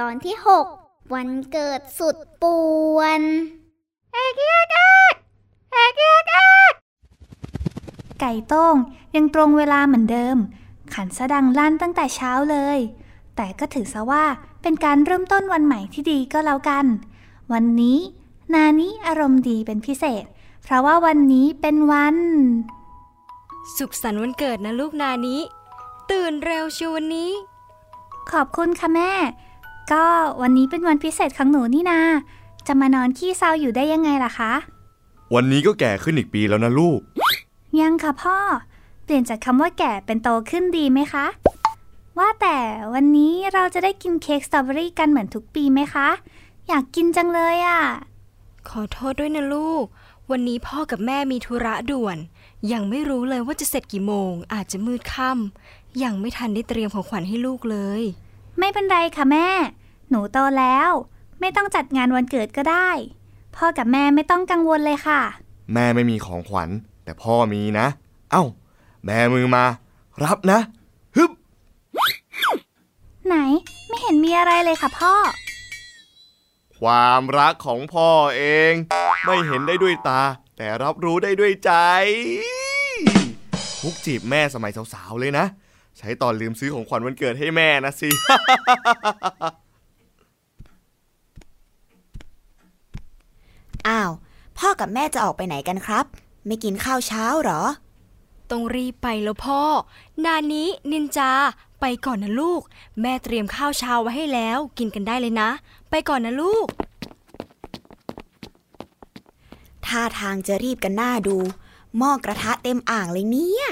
[0.00, 0.36] ตอนที่
[0.74, 2.60] 6 วันเกิดสุดป่
[2.96, 3.22] วน
[4.12, 4.78] เอกเอกเอ
[5.12, 5.14] ก
[5.72, 6.36] เอกเอ
[6.70, 6.72] ก
[8.20, 8.76] ไก่โต้ง
[9.14, 10.36] ยังตรงเวลาเหมือนเดิม
[10.94, 12.78] ขันสะดังลั่นตั้งแต่เช้าเลย
[13.36, 14.24] แต่ก็ถือซะว่า
[14.62, 16.86] เป็นการเริ่มต้นวันใหม่ที่ดีก็แล้วกัน
[17.52, 17.98] วันนี้
[18.54, 20.24] นานี้อารมณ์ดีเป็นพิเศษ
[20.62, 22.16] เพราะว่าวันนี้เป็นวัน
[23.76, 25.40] สุขสันต์วันเกิดนะลูกนานี้
[26.10, 27.30] ตื่นเร็วชิววันนี้
[28.32, 29.12] ขอบคุณค่ะแม่
[29.92, 30.04] ก็
[30.40, 32.00] วันนี้เป็นวันพิเศษของหนูนี่นา
[32.66, 34.52] จะมานอนขี้เศร้าอยู่ได้ยังไงล่ะคะ
[35.34, 37.00] วันนี้ก็แก่ขึ้นอีกปีแล้วนะลูก
[37.80, 38.38] ยังค่ะพ่อ
[39.04, 41.26] เปลี่ยนจากคำว่าแก่เป็นโตขึ้นดีไหมคะ
[42.18, 42.58] ว่าแต่
[42.94, 46.08] วันนี้เราจะได้กินเค้กสตรอเบอรี่กันเหมือนทุกปีไหมคะ
[46.68, 47.82] อยากกินจังเลยอะ่ะ
[48.68, 49.84] ขอโทษด้วยนะลูก
[50.30, 52.16] วันนี้พ่อกับแม่มีธุระด่วน
[52.72, 58.02] ยังไม่รู้เลยว่าจะเสร็จกี่โมง อาจจะมืดค่ำยังไม่ทันได้เตรียมของขวัญให้ลูกเลย
[58.58, 59.48] ไม่เป็นไรค่ะแม่
[60.10, 60.90] หนูโตแล้ว
[61.40, 62.88] ไม่ต้องจัดงานวันเกิดก็ได้
[63.56, 65.20] พ่อกับแม่ไม่ต้องกังวลเลยค่ะ
[65.74, 66.68] แม่ไม่มีของขวัญ
[67.04, 67.86] แต่พ่อมีนะ
[68.30, 68.44] เอ้า
[69.06, 69.64] แม่มือมา
[70.24, 70.58] รับนะ
[71.16, 71.30] ฮึบ
[73.26, 73.36] ไหน
[73.88, 75.14] ไม่เห็นมีอะไรเลยค่ะพ่อ
[76.78, 78.72] ความรักของพ่อเอง
[79.26, 80.22] ไม่เห็นได้ด้วยตา
[80.56, 81.72] แต่รับรู้ได้ด้วยใจ
[83.82, 85.46] มุกจีบแม่สมัยสาวๆเลยนะ
[85.98, 88.10] ใช้ตอนลืมซื้อของขวัญวันเกิดให้แม่นะสิ
[93.88, 94.10] อ้าว
[94.58, 96.04] พ่อกับแม่จะออกไปไหนกันครับ
[96.46, 97.62] ไม่กินข้าวเช้าเหรอ
[98.50, 99.60] ต้องรีบไปแล้วพ่อ
[100.24, 101.32] นานี้นินจา
[101.80, 102.62] ไปก่อนนะลูก
[103.00, 105.50] แม่เตรียมข้าวเช้าไว้ให้แล้ว กินกันได้เลยนะ
[105.90, 106.66] ไปก่อนนะลูก
[109.86, 111.36] ท่าทางจะรีบกันหน้าดู
[111.96, 113.64] หม้อกระทะเต็มอ่างเลยเนี่ย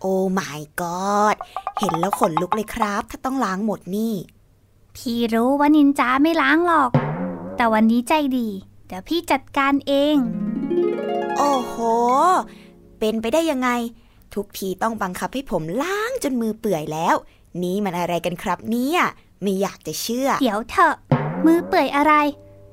[0.00, 1.36] โอ้ my god
[1.78, 4.14] เห็นแล้วขนลุกเลยครับ ถ้าต้องล้างหมดนี่
[4.96, 6.90] พี่รู้ว่านินจาไม่ล้างหรอก
[7.56, 10.16] แต่วันนี้ใจดีเดี๋ยวพี่จัดการเอง
[11.38, 11.74] โอ้โห
[12.98, 13.68] เป็นไปได้ยังไง
[14.34, 17.16] ทุกทีต้องบังคับให้ผมล้างจนมือเปื่อยแล้ว
[17.62, 19.00] นี่มันอะไรกันครับเนี่ย
[19.42, 20.94] ไม่อยากจะเชื่อ เดี๋ยวเถอะ
[21.46, 22.12] มือเปื่อยอะไร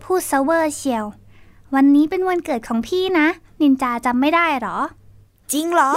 [0.04, 1.06] พูดเซเวอร์เชียว
[1.76, 3.28] วันนี้เป็นวันเกิดของพี่นะ
[3.62, 4.78] นินจาจำไม่ได้หรอ
[5.52, 5.92] จริงเหรอ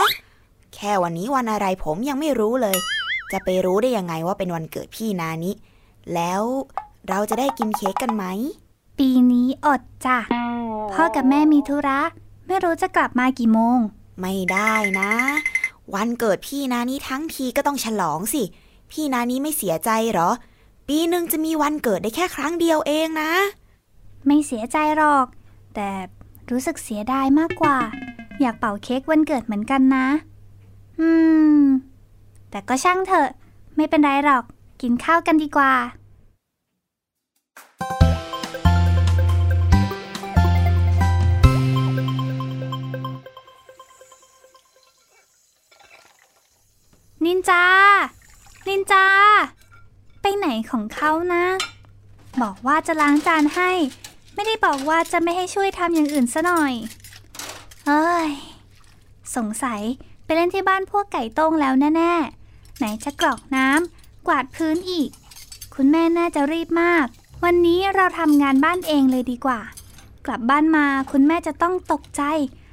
[0.75, 2.77] แค่วันนี้วันอะไรผมยังไม่รู้เลย
[3.33, 5.53] จะไปรู้ได้ยังไงว่าเป็นวันเกิดพี่นานิ
[6.15, 6.43] แล้ว
[7.09, 8.25] เราจะได้กินเค้กกันไหม
[8.99, 10.19] ปีนี้อดจ้ะ
[10.93, 12.00] พ่อกับแม่มีธุระ
[12.47, 13.78] ไม่รู้จะกลับมากี่โมง
[14.21, 15.12] ไม่ได้นะ
[15.94, 18.43] วันเกิดพี่นานิทั้งทีก็ต้องฉลองสิ
[18.91, 20.31] พี่นานิไม่เสียใจเหรอ
[20.88, 23.32] ปีหนึ่งจะมีวันเกิดได้แค่ครั้งเดียวเองนะ
[24.27, 25.26] ไม่เสียใจหรอก
[25.75, 25.88] แต่
[26.50, 27.76] รู้สึกเสียดายมากกว่า
[28.41, 30.06] อยากเป่าเค้กวันเกิดเหมือนกันนะ
[31.00, 31.09] อื
[31.59, 31.62] ม
[32.50, 33.28] แต่ก็ช่างเถอะ
[33.76, 34.44] ไม่เป็นไรหรอก
[34.82, 35.72] กินข้าวกันดีกว่า
[47.34, 47.67] นินจา
[48.69, 49.06] นินจา
[50.22, 51.45] ไปไหนของเขานะ
[52.43, 53.71] บอกว่าจะล้างจานให้
[54.34, 56.73] ไม่ได้บอกว่าจะไม่ให้ช่วยทำอย่างอื่นซะหน่อย
[57.87, 58.28] เอ้ย
[59.37, 59.81] สงสัย
[60.25, 65.11] ไปเล่นที่บ้านพวกไก่โต้งแล้วแน่ๆ ไหนจะกรอกน้ำกวาดพื้นอีก
[65.75, 67.06] คุณแม่น่าจะรีบมาก
[67.44, 69.61] วันนี้เราทำงานบ้านเองเลยดีกว่า
[70.26, 72.23] กลับบ้านมาคุณแม่จะต้องตกใจ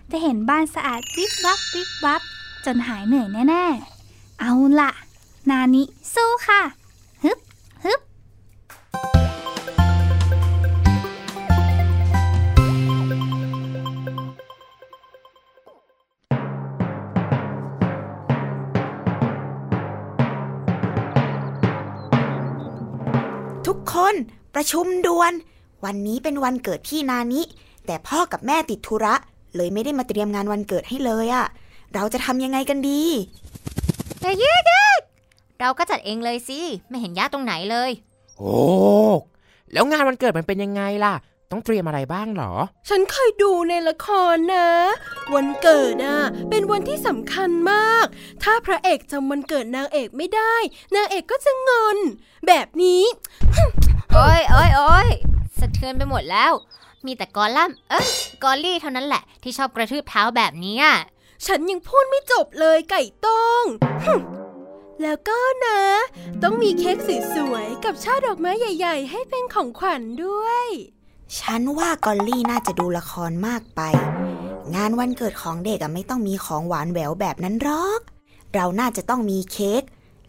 [0.10, 2.22] ได้เห็นบ้านสะอาดวิบวับวิบวับ
[2.66, 3.91] จนหายเหนื่อยแน่ ๆ
[4.42, 4.92] เอาล่ะ
[5.50, 5.84] นานิ
[6.14, 6.62] สู้ค่ะ
[7.24, 7.40] ฮึบ
[7.86, 8.00] ฮึบ
[23.68, 24.16] ทุกคน
[24.56, 25.34] ประชุมด่วน
[25.86, 27.42] วันนี้เป็นวันเกิดพี่นานิ
[27.86, 29.16] แต่พ่อกับแม่ติดธุระ
[29.56, 31.46] เลยไม่ได้มาเตรียมงานวันเกิดให้เลยอะ
[31.94, 33.02] เราจะทำยังไงกันดี
[34.22, 34.84] เย้เย้
[35.60, 36.60] เราก็จัดเองเลยสิ
[36.90, 37.92] ไม่เห็นยากตรงไหนเลย
[38.38, 38.56] โอ้
[39.72, 41.14] แล้วงานวันเกิดมันเป็นยังไงล่ะ
[41.52, 42.54] ต้องเตรียมอะไรบ้างหรอ
[42.90, 44.68] ฉันเคยดูในละครนะ
[45.34, 46.18] วันเกิดน่ะ
[46.50, 48.06] เป็นวันที่สำคัญมาก
[48.44, 50.56] ถ้าพระเอกจำวันเกิดนางเอกไม่ได้
[50.96, 51.98] นางเอกก็จะงอน
[52.48, 53.04] แบบนี้
[54.14, 55.10] โอ้ยโอ้ยโอ้ย
[55.60, 56.52] สะเทือนไปหมดแล้ว
[57.06, 58.08] มีแต่กอลัมน์เอ้ย
[58.44, 60.86] กอลลี่เท่านั้นแหละที่ชอบกระทืบเท้าแบบเนี้ย
[61.46, 63.64] ฉันยังพูดไม่จบเลยไก่ต้ง
[64.06, 64.24] ฮึ่ม
[65.02, 65.82] แล้วก็นะ
[66.44, 66.98] ต้องมีเค้ก
[67.36, 70.68] สวยๆกับช่อดอกไม้ใหญ่ ๆ ให้เป็นของขวัญด้วย
[71.40, 73.82] ฉันว่ากอลลี่น่าจะดูละครมากไป
[74.76, 78.02] งานวันเกิดของเด็กอะไม่ต้องมีของหวานแหววแบบนั้นหรอก
[78.54, 79.84] เราน่าจะต้องมีเค้ก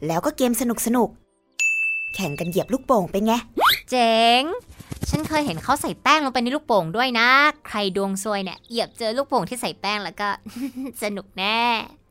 [0.06, 3.32] แล้วก็เกมสนุกสนุกๆแข่งกันเหยียบลูกโป่งเป็นไง
[3.90, 4.42] เจ๋ง
[5.10, 7.28] ฉันเคยเห็นเขาใส่แป้งลงไปในลูกโป่งด้วยนะ
[7.68, 10.28] ใครดวงซวยเนี่ยเหยียบเจอลูกโป่งที่ใส่แป้งแล้วก็
[11.02, 11.60] สนุกแน่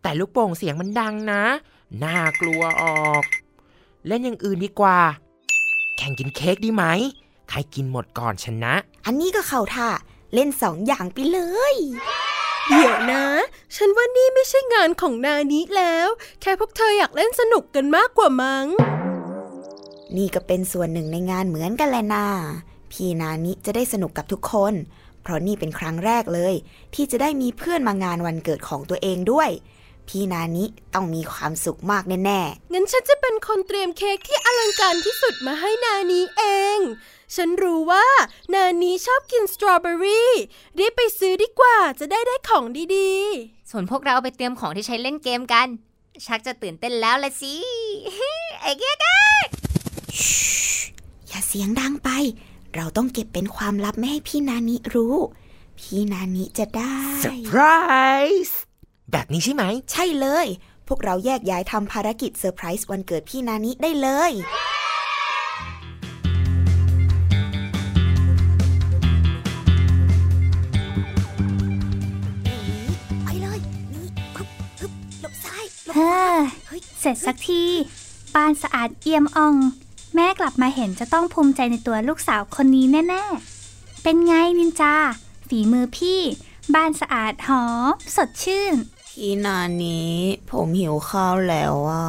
[0.02, 1.44] แต่ลูกโป่งเสียงมันดังนะ
[2.04, 3.24] น่ากลัวออก
[4.08, 5.00] เล่นอย่างอื่นดีกว่า
[5.98, 6.84] แข่งกินเค้กดีไหม
[7.50, 8.74] ใครกินหมดก่อนชนะ
[9.06, 9.90] อันนี้ก็เข้าท่า
[10.34, 11.40] เล่นสองอย่างไปเล
[11.74, 11.76] ย
[12.70, 13.26] เดี๋ยวนะ
[13.76, 16.08] ฉันว่านี่ไม่ใช่งานของนานี้แล้ว
[16.42, 18.66] แค่พวกเธออยากเล่นสนุกกันมากกว่ามั้ง
[20.16, 22.26] นี่ก็เป็นส่วนหนึ่งในงานเหมือนกันแหละนา
[22.92, 24.74] พี่นานิจะได้สนุกกับทุกคน
[25.22, 26.54] เพราะนี่เป็นครั้งแรกเลย
[26.94, 29.50] ที่จะได้มีเพื่อนมางานวันเกิดของตัวเองด้วย
[30.08, 32.42] พี่นานิต้องมีความสุขมากแน่
[32.72, 36.44] งั้นฉันจะเป็นคนเตรียมเค้กที่อลังการที่สุดมาให้นานี้เอ
[36.78, 36.80] งั้น
[37.36, 38.08] ฉันรู้ว่า
[38.54, 40.32] นานิชอบกินสตรอเบอรี่
[40.80, 42.66] รีบไปซื้อดีกว่าจะได้ได้ของ
[42.96, 43.12] ดี
[43.72, 45.68] ส่วนพวกเราไปเตรียมของที่ใช้เล่นเกมกัน
[46.26, 47.56] ชักจะตื่นเต้นแล้วละสิ
[48.62, 50.42] ไอ้เกี้ยกะๆชู
[51.28, 52.10] อย่าเสียงดังไป
[52.76, 55.16] เราต้องเก็บเป็นความลับไม่ให้พี่นานิรู้
[55.80, 57.62] พี่นานิจะได้เซอร์ไพร
[58.48, 58.58] ส์
[59.12, 60.48] แบบนี้ใช่ไหม ใช่เลย
[60.88, 64.32] พวกเราแยกย้ายทำภารกิจเซอร์ไพรส์วันเกิดพี่นานิได้เลย
[73.24, 73.60] ไปเลย
[73.94, 77.64] นี่ฮึบฮึบหลบซ้ายหลบเฮ้ขวาอเฮ้ยเสร็จสักที
[78.36, 79.56] บ้านสะอาดเอี่ยมอ่อง
[80.16, 84.96] แม่กลับมาเห็นจะต้องภูมิใจในตัวลูกสาวคนนี้แน่ๆ เป็นไงนินจา
[85.48, 86.20] ฝีมือพี่
[86.76, 88.74] บ้านสะอาดหอมสดชื่น
[89.08, 90.02] พี่นานิ
[90.50, 92.06] ผมหิวข้าวแล้วอะ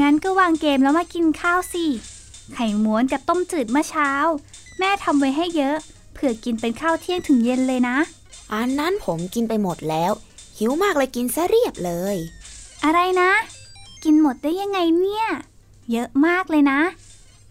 [0.00, 1.84] งั้นก็วางเกมแล้วมากินข้าวสิ
[2.54, 4.10] ไข่ม้วนกับต้มจืดเมื่อเช้า
[4.78, 5.76] แม่ทำไว้ให้เยอะ
[6.12, 7.96] เผื่อกินเป็นข้าวเที่ยงถึงเย็นเลยนะ
[8.52, 10.12] อันนั้นผมกินไปหมดแล้ว
[10.58, 12.16] หิวมากเลยกินซะเรียบเลย
[12.84, 13.30] อะไรนะ
[14.04, 15.26] กินหมดได้ยังไงเนี่ย
[15.92, 16.80] เยอะมากเลยนะ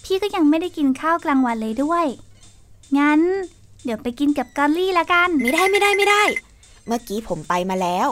[0.03, 2.06] พี่ก็ยังไม่ได้กินข้าวกลางวันเลยด้วย
[2.98, 3.21] งั้น
[3.83, 6.24] เดี๋ยวไปกินกับกอลลี่ละกัน ไม่ได้ไม่ได้ไม่ได้
[6.88, 8.09] เมื่อกี้ผมไปมาแล้ว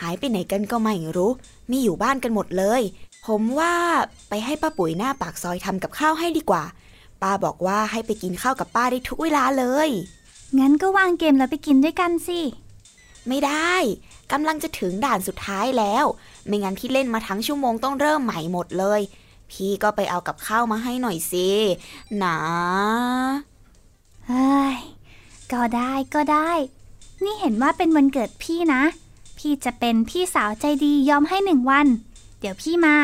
[0.00, 1.30] หายไปไหนกันก็ไม่รู้
[1.68, 2.82] ไม่อยู่บ้านกันหมดเลย
[3.26, 3.74] ผมว่า
[4.28, 6.64] ไปให้ป้าปุ๋ยหน้าปากซอยทำกับข้าวให้ดีกว่า
[7.22, 9.88] ป้าบอกว่าให้ไปกินข้าวกับป้าได้ทุกเวลาเลย
[10.58, 12.40] งั้นก็วางเกมแล้วไปกินด้วยกันสิ
[13.28, 13.74] ไม่ได้
[14.32, 16.04] กำลังจะถึงด่านสุดท้ายแล้ว
[16.46, 19.00] ไม่งั้นที่เล่นมาทั้งชั่วโมงต้องเริ่มใหม่หมดเลย
[19.52, 21.48] พี่ก็ไปเอากับข้าวมาให้หน่อยสิ
[22.22, 22.38] นะ
[24.26, 24.76] เฮ้ย
[25.52, 26.50] ก็ได้ก็ได้
[27.24, 28.82] นี่เห็นว่าเป็นวันเกิดพี่นะ
[29.38, 31.86] พี่จะเป็นพี่สาวใจดียอมให้หนึ่งวัน
[32.40, 32.96] เดี๋ยวพี่มา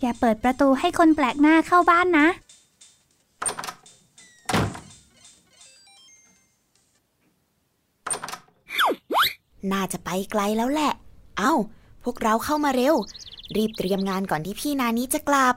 [0.00, 2.26] อย่าเปิดประตูให้คนแปลกหน้าเข้าบ้านนะ
[9.72, 10.92] น่าจะไปไกลแล้วแหละ
[11.38, 11.52] เอ้า
[12.04, 12.94] พวกเราเข้ามาเร็ว
[13.56, 15.54] รีบเตรียมงานก่อนที่พี่นานี้จะกลับ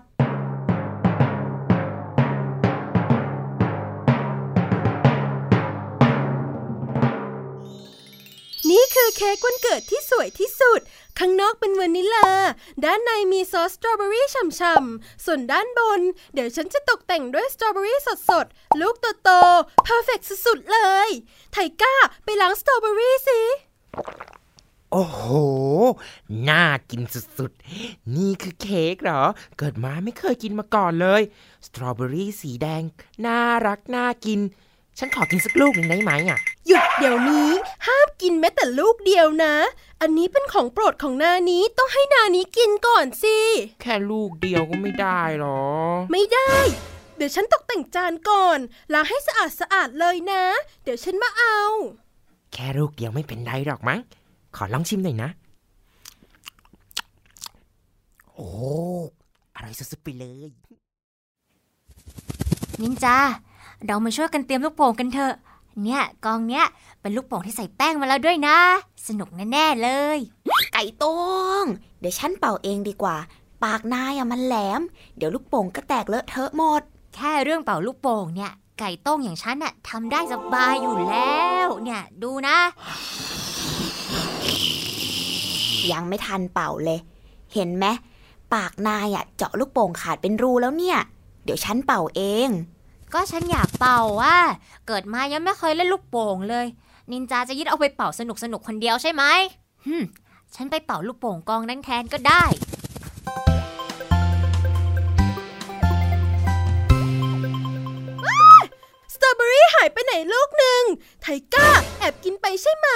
[9.09, 10.81] คือเค้กวันเกิดที่สวยที่สุด
[11.19, 12.29] ข้างนอกเป็นวานิลลา
[12.83, 14.25] ด้านในมีซอสสตรอเบอรี่
[14.59, 16.01] ฉ่ำๆ ส่วนด้านบน
[16.33, 17.99] เดี๋ยวฉันจะตกแต่งด้วยสตรอเบอรี่
[18.29, 21.09] สดๆ ลูกโตๆ perfect สุดๆ เลย
[21.53, 23.39] ไทก้าไปล้างสตรอเบอรี่สิ
[24.91, 25.23] โอ้โห
[26.49, 29.23] น่ากินสุดๆ นี่คือเค้กเหรอ
[29.57, 31.21] เกิดมาไม่เคยกินมาก่อนเลย
[31.67, 32.83] สตรอเบอรี่สีแดง
[33.25, 34.39] น่ารักน่ากิน
[34.99, 37.49] ฉันขอกินสักลูกหนึ่งได้ไหมอะ หยุดเดี๋ยวนี้
[37.87, 39.55] ห้ามกินแม้แต่ลูกเดียวนะ
[40.01, 43.37] อันนี้เป็นของโปรดของนานี้ต้องให้นานี้กินก่อนสิ
[43.81, 45.61] แค่ลูกเดียวก็ไม่ได้หรอ
[46.11, 46.53] ไม่ได้
[47.17, 48.59] เดี๋ยวฉันตกแต่งจานก่อน
[48.93, 50.43] ล้างให้สะอาดสะอาดๆเลยนะ
[50.83, 51.59] เดี๋ยวฉันมาเอา
[52.53, 53.99] แค่ลูกเดียวไม่เป็นไรหรอกมั้ง
[54.55, 55.29] ขอลองชิมหน่อยนะ
[58.33, 58.49] โอ้
[59.55, 60.49] อร่อยสุดๆไปเลย
[62.81, 63.17] นินจา
[63.87, 65.33] เรามาช่วยกันเตรียมลูกโป่งกันเถอะ
[65.83, 66.65] เนี่ยกองเนี้ย
[67.01, 68.57] เป็นลูกโป่งที่ใส่แป้งมาแล้วด้วยนะ
[69.07, 70.19] สนุกแน่ๆเลย
[70.73, 71.17] ไก่ต้
[71.61, 71.63] ง
[71.99, 73.17] เดี๋ยวฉันเป่าเองดีกว่า
[73.63, 74.81] ปากนายอะมันแหลม
[75.17, 76.81] เดี๋ยวลูกโป่งก็แตกเลอะเทอะหมด
[77.15, 82.57] แค่เรื่องเป่าลูกโป่งเนี่ย ไก่ต้งอย่างฉันน่ะทำได้สบายอยู่แล้ว เนี่ย ดูนะ
[85.91, 86.99] ยังไม่ทันเป่าเลย
[87.53, 87.85] เห็นไหม
[88.53, 90.97] ปากนายอะเจาะลูกโป่งขาดเป็นรูแล้วเนี่ย
[91.43, 92.49] เดี๋ยวฉันเป่าเอง
[93.13, 94.37] ก็ฉันอยากเป่าว่า
[94.87, 96.65] เกิดมายังไม่เคยเล่นลูกโป่งเลย
[97.11, 99.23] นินจาจะยึดเอาไปเป่าสนุกสนุกๆคนเดียวใช่ไหม
[99.85, 100.03] ฮึม
[100.55, 102.43] ฉันไปเป่าลูกโป่งกองนั้นแทนก็ได้
[109.13, 110.83] สตรอเบอรี่หายไปไหนลูกหนึ่ง
[111.21, 112.87] ไทก้าแอบกินไปใช่ไหม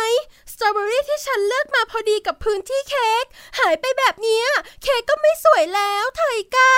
[0.51, 3.25] สตรอเบอรี่ที่ฉันเลือกมาพอดีกับพื้นที่เค้ก
[3.59, 4.45] หายไปแบบเนี้ย
[4.83, 6.23] เค้กก็ไม่สวยแล้วไท
[6.55, 6.73] ก้า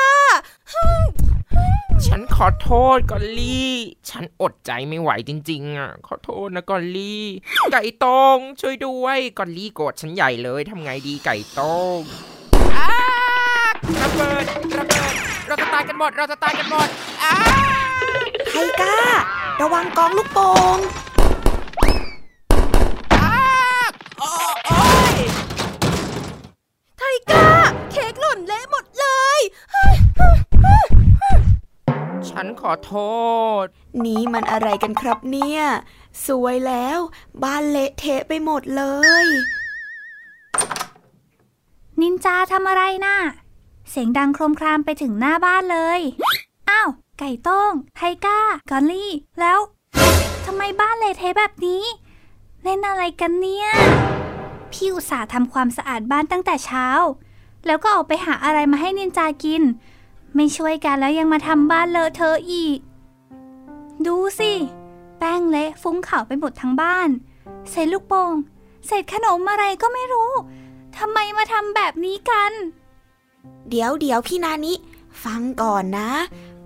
[2.08, 3.74] ฉันขอโทษกอลลี่
[4.10, 7.24] ฉันอดใจไม่ไหวจริง ๆอะขอโทษนะกอลลี่
[7.72, 11.62] ไก่ตงช่วยด้วยกอลลี่โกรธฉันใหญ่เลยทำไงดีไก่ต
[11.98, 12.00] ง
[14.02, 14.46] ระเบิด
[14.78, 15.14] ระเบิด
[15.48, 16.88] เราจะตายกันหมด เราจะตายกันหมด
[17.24, 17.36] อ้า
[18.50, 18.98] ไทก้า
[19.62, 20.78] ระวังกองลูกโป่ง
[32.38, 32.96] ฉันขอโท
[33.64, 33.66] ษ
[34.06, 35.62] นี่มันอะไรกันครับเนี่ย
[36.26, 36.98] สวยแล้ว
[37.44, 38.84] บ้านเละเทะไปหมดเล
[39.24, 39.26] ย
[42.02, 43.18] นินจาทำอะไรน่ะ
[43.90, 46.00] เสียงดังโครมครามไปถึงหน้าบ้านเลย
[46.70, 46.90] อ้าว
[47.20, 48.40] ไก่ต้ง ไทก้า
[48.72, 49.60] กอลลี่ แล้ว
[50.46, 51.84] ทำไมบ้านเละเทะแบบนี้
[52.64, 53.68] เล่นอะไรกันเนี่ย
[54.72, 56.88] พี่อุตส่าห์ทำความสะอาดบ้านตั้งแต่เช้า
[57.66, 59.64] แล้วก็ออกไปหาอะไรมาให้นินจากิน
[60.36, 62.80] ไม่ช่วยกันแล้วยังมาทำบ้านเลอะเทอะอีก
[64.08, 64.52] ดูสิ
[65.20, 67.10] แป้งเละฟุ้งขาวไปหมดทั้งบ้าน
[67.70, 68.34] เศษลูกโป่ง
[68.86, 70.32] เศษขนมอะไรก็ไม่รู้
[70.98, 72.52] ทำไมมาทำแบบนี้กัน
[73.70, 74.74] เดี๋ยวเดี๋ยวพี่นานิ
[75.24, 76.12] ฟังก่อนนะ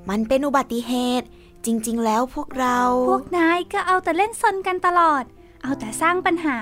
[0.10, 1.28] มันเป็นอุบัติเหตุ
[1.66, 5.24] จริง ๆ แล้วพวกเรา พวกนายก็เอาแต่เล่นซนกันตลอด
[5.64, 6.58] เอาแต่สร้างปัญหา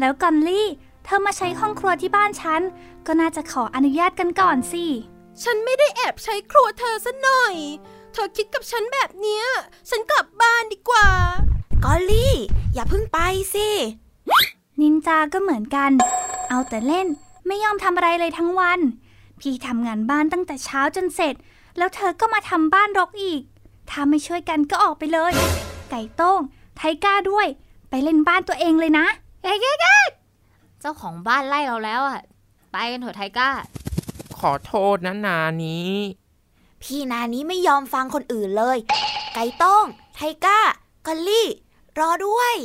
[0.00, 0.66] แล้วกอนลี่
[1.04, 2.62] เธอมาใช้ห้องครัวที่บ้านฉัน
[3.06, 4.84] ก็น่าจะขออนุญาตกันก่อนสิ
[5.44, 7.54] ฉันไม่ได้แอบใช้ครัวเธอซะหน่อย
[8.12, 9.44] เธอคิดกับฉันแบบเนี้ย
[9.90, 11.08] ฉันกลับบ้านดีกว่า
[11.84, 12.34] กอลลี่
[12.74, 13.18] อย่าเพิ่งไป
[13.54, 13.68] สิ
[14.80, 15.90] นินจาก็เหมือนกัน
[16.48, 17.06] เอาแต่เล่น
[17.46, 18.80] ไม่ยอมทำอะไรเลยทั้งวัน
[19.40, 21.34] พี่ทำงานบ้านตั้งแต่เช้าจนเสร็จ
[21.78, 23.42] แล้วเธอก็มาทำบ้านรกอีก
[23.90, 25.32] ถ้าไม่ช่วยกันก็ออกไปเลย
[25.90, 26.40] ไก่โต้ง
[26.76, 27.46] ไทก้าด้วย
[27.90, 29.06] ไปเล่นบ้านตัวเองเลยนะ
[29.42, 30.04] เอ๊ะเอ๊ะเอ๊ะ
[30.80, 32.20] เจ้าของบ้านไล่เราแล้วอะ
[32.72, 33.50] ไปกันเถอะไทก้า
[34.40, 35.94] ขอโทษนะนานี้
[36.82, 38.78] พี่นานิไม่ยอมฟังคนอื่นเลย
[39.34, 40.60] ไก่ต้งไทก้า
[41.06, 41.48] กอลลี่
[41.98, 42.56] รอด้วย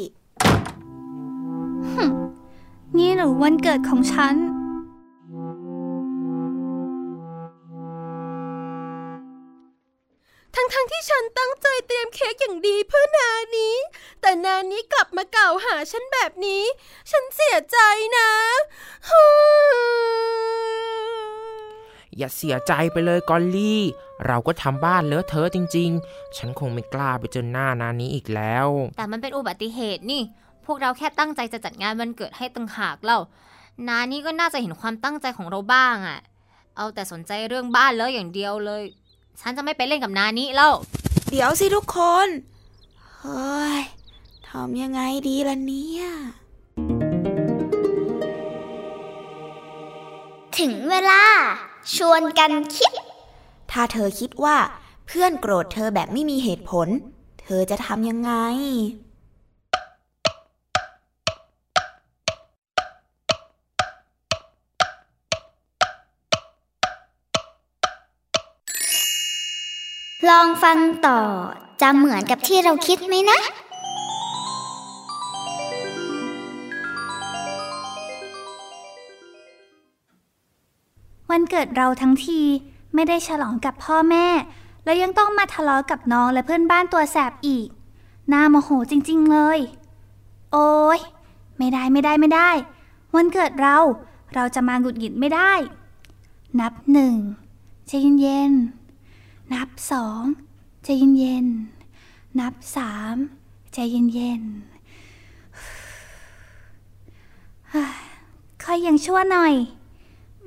[2.97, 4.35] นี่หรือวันเกิดของฉัน
[10.55, 13.75] ทั้งๆทที่ฉันตั้งใจเตรียมเค้กอย่างดีเพื่อนานี้
[14.21, 16.63] แต่นานี้กลับมากล่าวหาฉันแบบนี้
[17.11, 17.77] ฉันเสียใจ
[18.17, 18.29] นะ
[22.17, 23.81] อย่าเสียใจไปเลยกอลลี่
[24.25, 28.67] เราก็ทำบ้านเลอะเทอะจริง ๆ ฉันคงไม่กล้าไปเจอหน้านานี้อีกแล้ว
[28.97, 30.21] แต่มันเป็นอุบัติเหตุนี่
[30.65, 33.19] พวกเราแค่ตั้งใจจะจัดงานวันเกิดให้ตังหากเล่า
[33.87, 36.19] นานี่ก็น่าจะเห็นความตั้งใจของเราบ้างอะ
[36.77, 38.83] เอาแต่สนใจเรื่องบ้านแล้วอย่างเดียวเลย
[39.41, 40.73] ฉันจะไม่ไปเล่นกับนานี่แล้ว
[41.29, 42.27] เดี๋ยวสิทุกคน
[43.21, 43.81] เฮ้ย
[44.49, 46.05] ทำยังไงดีล่ะเนี่ย
[50.57, 51.23] ถึงเวลา
[51.93, 52.91] ชวนกันคิด
[53.71, 54.57] ถ้าเธอคิดว่า
[55.07, 56.87] เพื่อนโกรธเธอแบบไม่มีเหตุผล
[57.41, 58.31] เธอจะทำยังไง
[70.29, 70.77] ลองฟัง
[71.07, 71.19] ต่อ
[71.81, 73.39] จะเหมือนกับที่เราคิดไหมนะ
[81.37, 82.41] วันเกิดเราทั้งที
[82.93, 84.27] ไม่ได้ฉลองกับพ่อแม่
[84.83, 87.67] แล้วยังต้องมาทะเลาะกับน้องและเพื่อนบ้านตัวแสบอีก
[88.31, 89.59] น่าโมโหจริงๆเลย
[90.51, 90.99] โอ้ย
[91.57, 92.49] ไม่ได้ไม่ได้ไม่ได้
[93.15, 93.77] วันเกิดเรา
[94.33, 95.53] เราจะมาหงุดหงิดไม่ได้
[96.59, 97.15] นับหนึ่ง
[97.87, 100.21] ใจเย็นๆนับสอง
[100.83, 100.87] ใจ
[101.17, 103.15] เย็นๆนับสาม
[103.73, 109.55] ใจเย็นๆค่อยยังชั่วหน่อย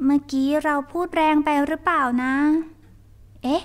[0.04, 2.34] เมื่อกี้เราพูดแรงไปหรือเปล่านะ
[3.42, 3.62] เอ๊ะ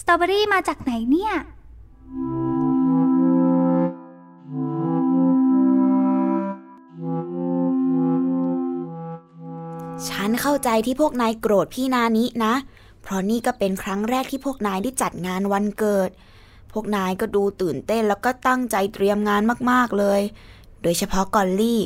[0.00, 1.32] สตรอเบอรี่มาจากไหนเนี่ย
[10.08, 12.54] ฉันเข้าใจที่พวกนายโกรธพี่นานินะ
[13.02, 16.10] เพราะนี่ก็เป็นครั้งแรกที่พวกนายได้จัดงานวันเกิด
[16.72, 20.20] พวกนายก็ดูตื่นเต้นแล้วก็ตั้งใจเตรียมงานมากๆเลย
[20.82, 21.80] โดยเฉพาะกอลลี่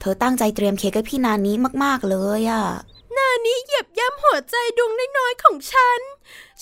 [0.00, 2.91] เธอตั้งใจเตรียมเค้กให้พี่นานี้มากๆเลยอะนา
[3.46, 6.00] นี้เหยียบย่ำหัวใจดวงน้อยๆของฉัน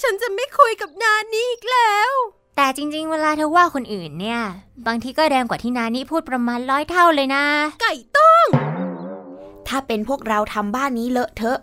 [0.01, 2.13] ฉันจะไม่คุยกับนานี้อีกแล้ว
[2.57, 4.41] แต่จริงๆ เวลาเธอว่าคนอื่นเนี่ย
[4.87, 7.45] บางทีก็แรงกว่าที่นานี่พูดประมาณร้อยเท่าเลยนะ
[7.81, 8.49] ไก่ต้ม
[9.69, 11.59] ถ้าเป็นพวกเราทำบ้านนี้เลอะเทอะ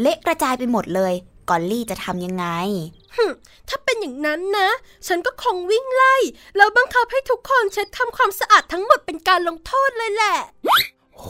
[0.00, 1.14] เละกระจายไปหมดเลย
[1.48, 2.46] กอลลี่จะทำยังไง
[3.68, 4.68] ถ้าเป็นอย่างนั้นนะ
[5.06, 6.16] ฉันก็คงวิ่งไล่
[6.56, 10.36] แล้วบังคับให้ทุกคนเช็ดทำความสะอาดทั้งหมดเป็นการลงโทษเลยแหละ
[11.18, 11.28] โห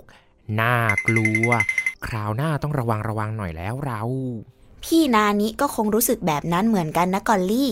[0.00, 0.02] ก
[0.60, 0.76] น่า
[1.06, 1.48] กลัว
[2.06, 4.00] คราวหน้าต้องระวังระวังหน่อยแล้วเรา
[4.84, 7.70] พี่นานิก็คงรู้สึกแบบนั้นเหมือนกันนะกอลลี่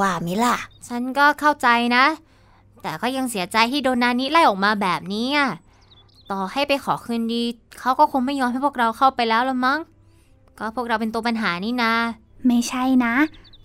[0.00, 0.56] ว่าไหมล่ะ
[0.88, 2.04] ฉันก็เข้าใจนะ
[2.82, 5.48] แต่ก็ยังเสียใจที่โดนนานิไล่ออกมาแบบนี้อะ
[6.30, 7.42] ต่อให้ไปขอคืนดี
[7.80, 9.80] เขาก็คงไม่ยอมให้พวกเราเข้าไปแล้วละมั้ง
[10.58, 11.92] ก็พวกเราเป็นตัวปัญหานี่นา
[12.46, 13.14] ไม่ใช่นะ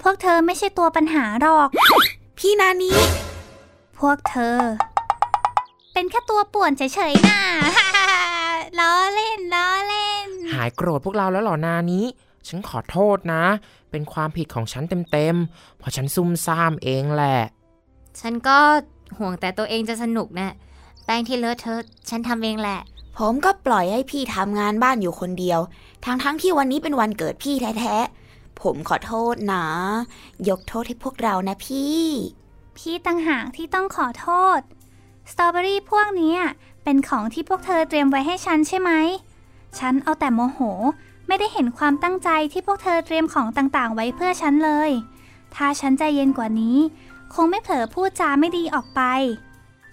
[0.02, 1.70] พวกเธอไม่ใช่ตัวปัญหาหรอก
[2.38, 2.92] พี่นานิ
[4.00, 4.58] พวกเธอ
[5.94, 7.42] เป็นแค่ตัวป่วนเฉยๆน่ะ
[8.80, 12.06] ล้อเล่นล้อเล่นหายโกรธพวกเราแล้วเหรอนานี้
[12.48, 13.44] ฉันขอโทษนะ
[13.92, 17.40] เป็นความผิดของฉันเต็มๆเพราะฉันซุ่มซ่ามเองแหละ
[18.20, 18.58] ฉันก็
[19.18, 20.50] ห่วงแต่ตัวเองจะสนุกนะ
[21.06, 22.80] แป้งที่เลอะเทอะฉันทำเองแหละ
[23.18, 25.60] ผมก็ปล่อยให้พี่ทำงานบ้านอยู่คนเดียว
[26.06, 29.66] ทั้งๆทที่วันนี้เป็นวันเกิดพี่แท้ๆ ผมขอโทษนะ
[30.50, 32.04] ยกโทษให้พวกเรานะพี่
[32.78, 34.60] พี่ตั้งหากที่ต้องขอโทษ
[35.32, 36.42] สตรอเบอรี่พวกเนี้ย
[36.84, 38.92] เป็นของที่พวกเธอเตรียมไว้ให้ฉันใช่ไหม
[39.78, 40.60] ฉันเอาแต่โมโห
[41.28, 44.90] ไม่ได้เห็นความตั้งใจที่พวกเธอเตรียมของต่างๆ ไว้เพื่อฉันเลย
[45.56, 46.78] ถ้าฉันใจเย็นกว่านี้
[47.34, 49.02] คงไม่เผลอพูดจาไม่ดีออกไป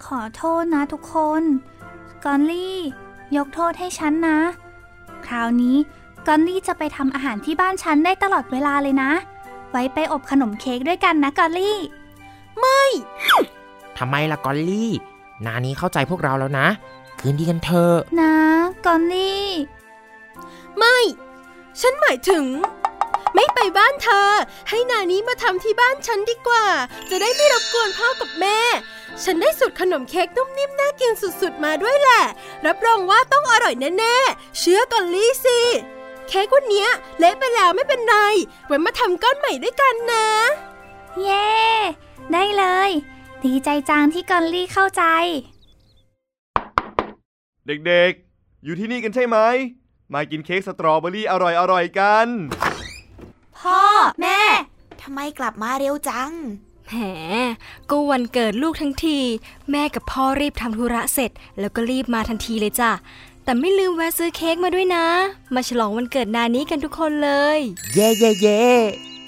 [0.05, 1.43] ขอโทษนะทุกคน
[2.25, 2.77] กอนลี่
[3.37, 4.39] ยกโทษให้ฉันนะ
[5.27, 5.77] คราวนี้
[6.27, 9.11] กอนลี่จะไปทำอาหารที่บ้านฉันได้ตลอดเวลาเลยนะ
[9.71, 11.79] ไว้ไปอบขนมเค้กด้วยกันนะกอนลี่
[12.59, 12.81] ไม่
[13.97, 14.91] ทำไมล่ะกอลลี่
[15.45, 16.67] นานี้เข้าใจพวกเราแล้วนะ
[17.19, 18.33] คืนดีกันเถอะนะ
[18.85, 19.47] กอนลี่
[20.77, 20.97] ไม่
[21.81, 22.45] ฉันหมายถึง
[23.35, 24.29] ไม่ไปบ้านเธอ
[24.69, 26.65] ให้นานี้มาทำที่บ้านฉันดีกว่า
[27.09, 28.59] จะได้ไม่รบกวนพ่อกับแม่
[29.23, 32.23] ฉันได้สูตรขนมเค้กนุ่มนิ่มน่ากินสุดๆมาด้วยแหละ
[32.65, 35.59] รับรองว่าต้องอร่อยแน่ๆ เชื่อกอลลี่สิ
[36.27, 38.17] เค้กวันเนี้ยเละไปแล้วไม่เป็นไร
[38.65, 40.27] ไว้มาทำก้อนใหม่ด้วยกันนะ
[41.23, 41.47] เย้
[42.33, 42.91] ได้เลย
[43.43, 45.03] ดีใจจังที่กอนลี่เข้าใจ
[47.67, 49.37] เด็กๆ อยู่ที่นี่กันใช่ไหม
[50.13, 51.33] มากินเค้กสตรอเบอรี่อ
[51.71, 52.27] ร่อยๆกัน
[53.59, 53.81] พ่อ
[54.21, 54.41] แม่
[55.01, 56.31] ทำไมกลับมาเร็วจัง
[56.89, 56.95] แหม
[57.89, 59.19] ก็วันเกิดลูกทั้งที
[59.71, 62.91] แม่กับพ่อรีบทำธุระเสร็จ แล้วก็รีบมาทันทีเลยจ้ะ
[63.43, 65.05] แต่ไม่ลืมแวะซื้อเค้กมาด้วยนะ
[65.53, 67.59] มาฉลองวันเกิดนานี้กันทุกคนเลย
[67.93, 68.63] เย่เย่เย่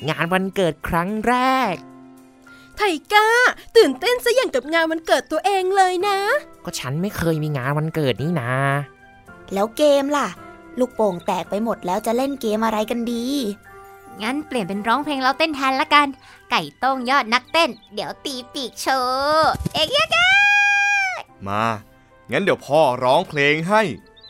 [0.09, 1.35] งานวันเกิดครั้งแร
[1.71, 1.73] ก
[2.75, 2.81] ไท
[3.13, 3.29] ก้า
[3.75, 6.19] ตื่นเต้นซะอย่างกับงานวันเกิดตัวเองเลยนะ
[6.69, 8.51] ก็ฉันไม่เคยมีงานวันเกิดนี่นา
[9.53, 10.27] แล้วเกมล่ะ
[10.79, 13.25] ลูกโป่งแตกไปหมดแล้วจะเล่นเกมอะไรกันดี
[14.21, 16.07] งั้นเปลี่ยนเป็นร้องเพลงแล้วเต้นแทนละกัน
[16.51, 20.05] ไก่ต้งยอดนักเต้น เดี๋ยวตีปีกโชว์เอ็กยะ
[21.47, 21.63] มา
[22.31, 23.81] งั้นเดี๋ยวพ่อร้องเพลงให้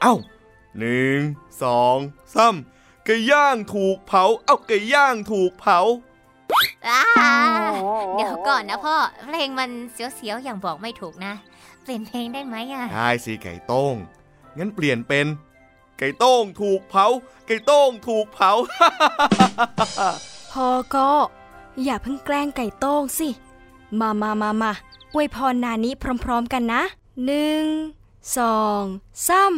[0.02, 0.13] เอ้า
[0.78, 1.19] หนึ่ง
[1.63, 1.97] สอง
[2.36, 2.56] สาม
[3.06, 5.80] ไก่ย่างถูกเผา เอ้าไก่ย่างถูกเผา
[6.88, 7.04] อ่า
[8.15, 8.95] เดี๋ยวก่อนนะพ่อ
[9.28, 11.58] เพลงมันเสียวๆ อย่างบอกไม่ถูกนะเป
[11.89, 13.95] ลี่ยนเพลงได้ไหมอะได้สิไก่โต้ง
[14.58, 15.28] งั้นเปลี่ยนเป็น
[15.99, 17.06] ไก่โต้งถูกเผา
[17.47, 18.52] ไก่โต้งถูกเผา
[20.52, 21.10] พอก็
[21.84, 23.30] อย่าเพิ่งแกล้งไก่โต้งสิ
[23.99, 24.71] มามามามา
[25.13, 26.82] อวยพรนานี้พร้อมๆกันนะ
[27.25, 27.65] หนึ่ง
[28.38, 28.84] สอง
[29.28, 29.54] สาม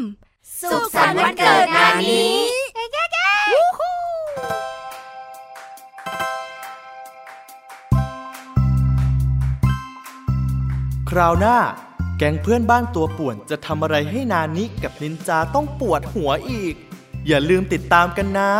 [0.61, 2.35] สุขสันต์วันเกิดนานี้
[11.09, 11.57] คราวหน้า
[12.23, 16.75] แก๊งเพื่อนบ้านตัวป่วนจะทำอะไรให้นานิกับนินจาต้องปวดหัวอีก
[17.27, 18.51] อย่าลืมติดตามกันนะ